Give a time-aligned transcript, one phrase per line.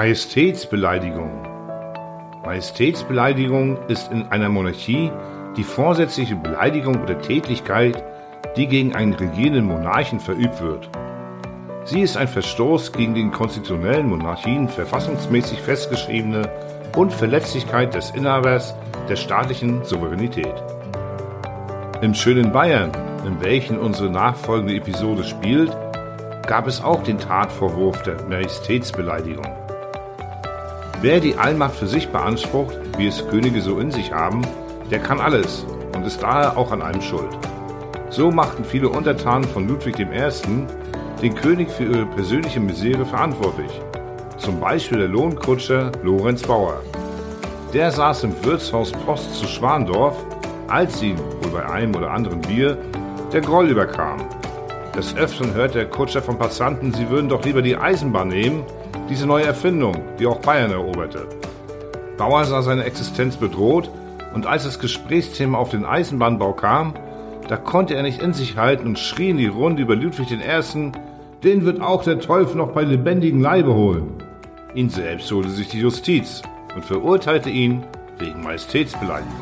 [0.00, 1.30] Majestätsbeleidigung.
[2.42, 5.12] Majestätsbeleidigung ist in einer Monarchie
[5.58, 8.02] die vorsätzliche Beleidigung oder Tätlichkeit,
[8.56, 10.88] die gegen einen regierenden Monarchen verübt wird.
[11.84, 16.48] Sie ist ein Verstoß gegen den konstitutionellen Monarchien verfassungsmäßig festgeschriebene
[16.96, 18.74] Unverletzlichkeit des Inhabers
[19.06, 20.54] der staatlichen Souveränität.
[22.00, 22.90] Im schönen Bayern,
[23.26, 25.76] in welchem unsere nachfolgende Episode spielt,
[26.46, 29.59] gab es auch den Tatvorwurf der Majestätsbeleidigung.
[31.02, 34.42] Wer die Allmacht für sich beansprucht, wie es Könige so in sich haben,
[34.90, 35.64] der kann alles
[35.94, 37.30] und ist daher auch an allem schuld.
[38.10, 40.06] So machten viele Untertanen von Ludwig I.
[41.22, 43.70] den König für ihre persönliche Misere verantwortlich.
[44.36, 46.82] Zum Beispiel der Lohnkutscher Lorenz Bauer.
[47.72, 50.18] Der saß im Wirtshaus Post zu Schwandorf,
[50.68, 52.76] als ihn, wohl bei einem oder anderen Bier,
[53.32, 54.18] der Groll überkam.
[54.96, 58.64] Des Öfteren hört der Kutscher von Passanten, sie würden doch lieber die Eisenbahn nehmen,
[59.08, 61.28] diese neue Erfindung, die auch Bayern eroberte.
[62.18, 63.90] Bauer sah seine Existenz bedroht
[64.34, 66.94] und als das Gesprächsthema auf den Eisenbahnbau kam,
[67.48, 70.92] da konnte er nicht in sich halten und schrie in die Runde über Ludwig I.,
[71.42, 74.22] den wird auch der Teufel noch bei lebendigem Leibe holen.
[74.74, 76.42] Ihn selbst holte sich die Justiz
[76.74, 77.82] und verurteilte ihn
[78.18, 79.40] wegen Majestätsbeleidigung.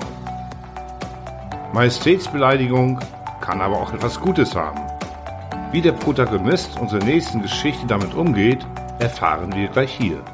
[1.72, 3.00] Majestätsbeleidigung
[3.40, 4.87] kann aber auch etwas Gutes haben.
[5.70, 8.66] Wie der Protagonist unserer nächsten Geschichte damit umgeht,
[9.00, 10.24] erfahren wir gleich hier.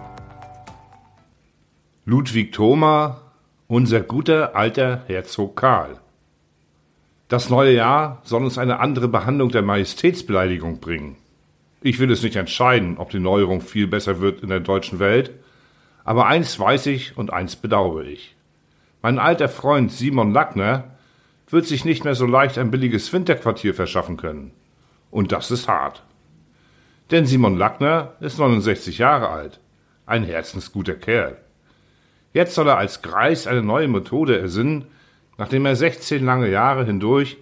[2.05, 3.21] Ludwig Thoma,
[3.67, 5.99] unser guter alter Herzog Karl.
[7.27, 11.17] Das neue Jahr soll uns eine andere Behandlung der Majestätsbeleidigung bringen.
[11.83, 15.33] Ich will es nicht entscheiden, ob die Neuerung viel besser wird in der deutschen Welt,
[16.05, 18.37] aber eins weiß ich und eins bedauere ich.
[19.03, 20.85] Mein alter Freund Simon Lackner
[21.49, 24.53] wird sich nicht mehr so leicht ein billiges Winterquartier verschaffen können.
[25.15, 26.03] Und das ist hart.
[27.13, 29.61] Denn Simon Lackner ist 69 Jahre alt,
[30.07, 31.37] ein herzensguter Kerl.
[32.33, 34.87] Jetzt soll er als Greis eine neue Methode ersinnen,
[35.39, 37.37] nachdem er 16 lange Jahre hindurch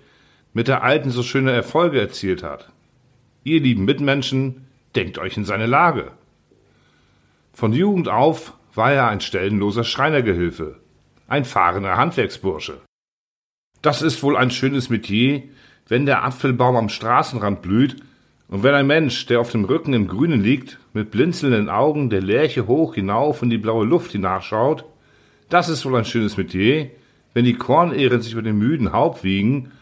[0.52, 2.70] mit der alten so schöne Erfolge erzielt hat.
[3.42, 6.10] Ihr lieben Mitmenschen, denkt euch in seine Lage.
[7.54, 10.76] Von Jugend auf war er ein stellenloser Schreinergehilfe,
[11.26, 12.82] ein fahrender Handwerksbursche.
[13.80, 15.44] Das ist wohl ein schönes Metier,
[15.88, 17.96] wenn der Apfelbaum am Straßenrand blüht
[18.48, 22.20] und wenn ein Mensch, der auf dem Rücken im Grünen liegt, mit blinzelnden Augen der
[22.20, 24.84] Lerche hoch hinauf in die blaue Luft hinachschaut,
[25.48, 26.90] das ist wohl ein schönes Metier,
[27.34, 29.72] wenn die Kornehren sich über den müden Haupt wiegen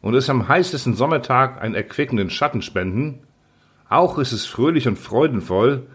[0.00, 3.20] und es am heißesten Sommertag einen erquickenden Schatten spenden,
[3.88, 5.86] auch ist es fröhlich und freudenvoll,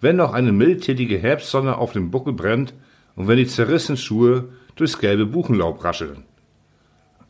[0.00, 2.74] wenn noch eine mildtätige Herbstsonne auf dem Buckel brennt
[3.14, 6.24] und wenn die zerrissenen Schuhe durchs gelbe Buchenlaub rascheln.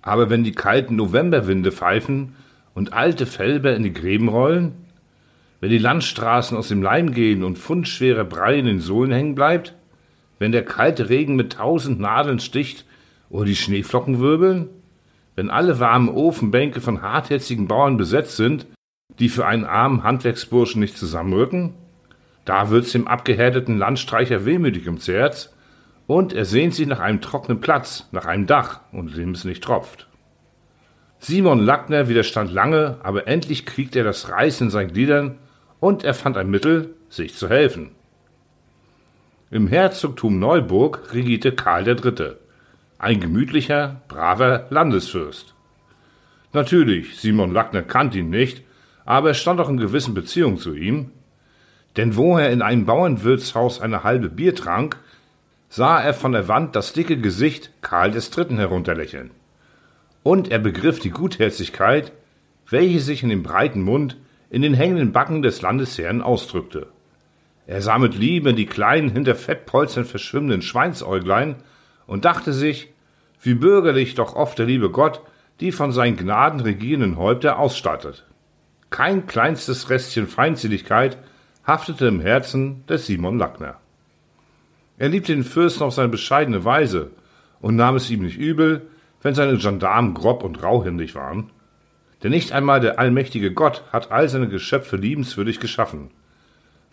[0.06, 2.36] Aber wenn die kalten Novemberwinde pfeifen
[2.74, 4.72] und alte Felber in die Gräben rollen?
[5.60, 9.74] Wenn die Landstraßen aus dem Leim gehen und fundschwerer Brei in den Sohlen hängen bleibt?
[10.38, 12.84] Wenn der kalte Regen mit tausend Nadeln sticht
[13.30, 14.68] oder die Schneeflocken wirbeln?
[15.34, 18.68] Wenn alle warmen Ofenbänke von hartherzigen Bauern besetzt sind,
[19.18, 21.74] die für einen armen Handwerksburschen nicht zusammenrücken?
[22.44, 25.52] Da wird's dem abgehärteten Landstreicher wehmütig ums Herz
[26.06, 29.64] und er sehnt sich nach einem trockenen Platz, nach einem Dach, unter dem es nicht
[29.64, 30.06] tropft.
[31.18, 35.38] Simon Lackner widerstand lange, aber endlich kriegte er das Reißen in seinen Gliedern
[35.80, 37.90] und er fand ein Mittel, sich zu helfen.
[39.50, 42.32] Im Herzogtum Neuburg regierte Karl III.,
[42.98, 45.54] ein gemütlicher, braver Landesfürst.
[46.52, 48.62] Natürlich, Simon Lackner kannte ihn nicht,
[49.04, 51.10] aber er stand auch in gewissen Beziehungen zu ihm,
[51.96, 54.98] denn wo er in einem Bauernwirtshaus eine halbe Bier trank,
[55.68, 58.56] sah er von der Wand das dicke Gesicht Karl III.
[58.56, 59.30] herunterlächeln
[60.22, 62.10] und er begriff die Gutherzigkeit,
[62.68, 64.16] welche sich in dem breiten Mund,
[64.50, 66.88] in den hängenden Backen des Landesherrn ausdrückte.
[67.68, 71.56] Er sah mit Liebe die kleinen, hinter Fettpolstern verschwimmenden Schweinsäuglein
[72.08, 72.92] und dachte sich,
[73.40, 75.20] wie bürgerlich doch oft der liebe Gott
[75.60, 78.26] die von seinen Gnaden regierenden Häupter ausstattet.
[78.90, 81.18] Kein kleinstes Restchen Feindseligkeit
[81.64, 83.76] haftete im Herzen des Simon Lackner.
[84.98, 87.10] Er liebte den Fürsten auf seine bescheidene Weise
[87.60, 88.88] und nahm es ihm nicht übel,
[89.22, 91.50] wenn seine Gendarmen grob und rauhändig waren?
[92.22, 96.10] Denn nicht einmal der allmächtige Gott hat all seine Geschöpfe liebenswürdig geschaffen.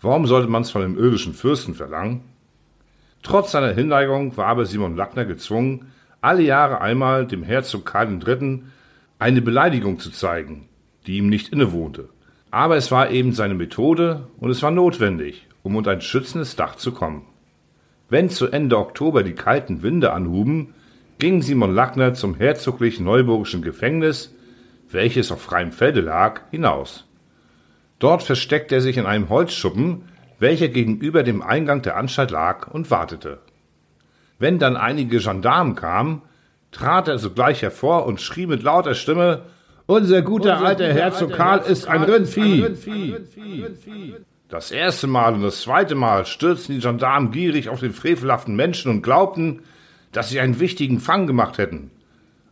[0.02, 2.26] Warum sollte man's von dem irdischen Fürsten verlangen?
[3.22, 8.64] Trotz seiner Hinneigung war aber Simon Lackner gezwungen, alle Jahre einmal dem Herzog Karl III.
[9.20, 10.68] eine Beleidigung zu zeigen,
[11.08, 12.10] die ihm nicht innewohnte.
[12.52, 16.76] Aber es war eben seine Methode und es war notwendig, um unter ein schützendes Dach
[16.76, 17.26] zu kommen.
[18.14, 20.76] Wenn zu Ende Oktober die kalten Winde anhuben,
[21.18, 24.36] ging Simon Lackner zum herzoglich neuburgischen Gefängnis,
[24.92, 27.08] welches auf freiem Felde lag, hinaus.
[27.98, 30.04] Dort versteckte er sich in einem Holzschuppen,
[30.38, 33.40] welcher gegenüber dem Eingang der Anstalt lag und wartete.
[34.38, 36.22] Wenn dann einige Gendarmen kamen,
[36.72, 39.42] trat er sogleich hervor und schrie mit lauter Stimme,
[39.88, 42.68] unser guter Unser alter Herzog Karl ist ein Rindvieh.
[44.54, 48.92] Das erste Mal und das zweite Mal stürzten die Gendarmen gierig auf den frevelhaften Menschen
[48.92, 49.64] und glaubten,
[50.12, 51.90] dass sie einen wichtigen Fang gemacht hätten.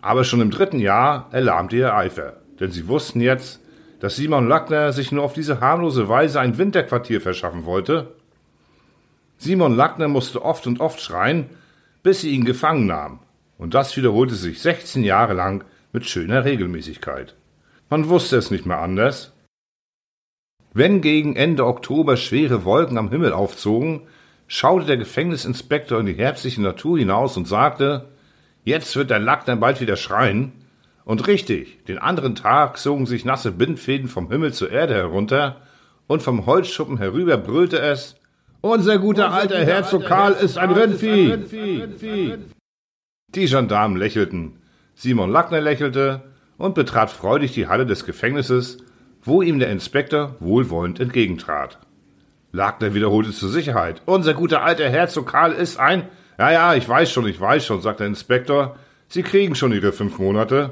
[0.01, 3.61] Aber schon im dritten Jahr erlahmte ihr Eifer, denn sie wussten jetzt,
[3.99, 8.15] dass Simon Lackner sich nur auf diese harmlose Weise ein Winterquartier verschaffen wollte.
[9.37, 11.51] Simon Lackner musste oft und oft schreien,
[12.01, 13.19] bis sie ihn gefangen nahm.
[13.59, 17.35] Und das wiederholte sich 16 Jahre lang mit schöner Regelmäßigkeit.
[17.91, 19.33] Man wusste es nicht mehr anders.
[20.73, 24.01] Wenn gegen Ende Oktober schwere Wolken am Himmel aufzogen,
[24.47, 28.09] schaute der Gefängnisinspektor in die herbstliche Natur hinaus und sagte,
[28.63, 30.53] jetzt wird der Lack dann bald wieder schreien.
[31.03, 35.57] Und richtig, den anderen Tag zogen sich nasse Bindfäden vom Himmel zur Erde herunter,
[36.07, 38.15] und vom Holzschuppen herüber brüllte es,
[38.61, 41.37] unser guter unser alter Herzog Karl ist ein Rindvieh.
[43.33, 44.59] Die Gendarmen lächelten,
[44.93, 46.21] Simon Lackner lächelte
[46.57, 48.77] und betrat freudig die Halle des Gefängnisses,
[49.23, 51.79] wo ihm der Inspektor wohlwollend entgegentrat.
[52.51, 54.01] Lackner wiederholte zur Sicherheit.
[54.05, 56.09] Unser guter alter Herzog Karl ist ein.
[56.37, 58.75] Ja, ja, ich weiß schon, ich weiß schon, sagte der Inspektor.
[59.07, 60.71] Sie kriegen schon Ihre fünf Monate.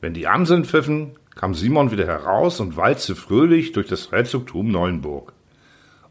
[0.00, 5.32] Wenn die Amseln pfiffen, kam Simon wieder heraus und walzte fröhlich durch das Herzogtum Neuenburg.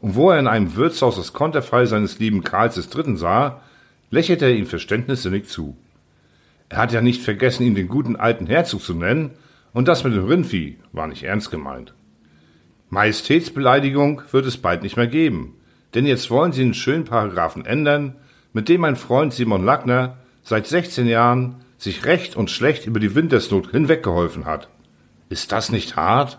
[0.00, 3.16] Und wo er in einem Wirtshaus das Konterfei seines lieben Karls III.
[3.16, 3.60] sah,
[4.10, 5.76] lächelte er ihm verständnissinnig zu.
[6.68, 9.32] Er hat ja nicht vergessen, ihn den guten alten Herzog zu nennen,
[9.72, 11.94] und das mit dem Rindvieh war nicht ernst gemeint.
[12.88, 15.54] Majestätsbeleidigung wird es bald nicht mehr geben,
[15.94, 18.16] denn jetzt wollen sie den schönen Paragraphen ändern,
[18.52, 23.14] mit dem mein Freund Simon Lackner seit 16 Jahren sich recht und schlecht über die
[23.14, 24.68] Wintersnot hinweggeholfen hat.
[25.28, 26.38] Ist das nicht hart?